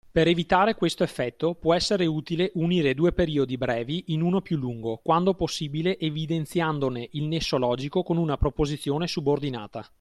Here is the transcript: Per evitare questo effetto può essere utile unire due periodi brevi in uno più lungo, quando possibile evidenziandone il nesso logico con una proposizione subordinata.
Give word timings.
Per 0.13 0.27
evitare 0.27 0.73
questo 0.73 1.03
effetto 1.03 1.53
può 1.53 1.75
essere 1.75 2.07
utile 2.07 2.49
unire 2.55 2.95
due 2.95 3.11
periodi 3.11 3.55
brevi 3.55 4.05
in 4.07 4.21
uno 4.21 4.41
più 4.41 4.57
lungo, 4.57 4.99
quando 5.03 5.35
possibile 5.35 5.99
evidenziandone 5.99 7.09
il 7.11 7.25
nesso 7.25 7.57
logico 7.59 8.01
con 8.01 8.17
una 8.17 8.35
proposizione 8.35 9.07
subordinata. 9.07 9.85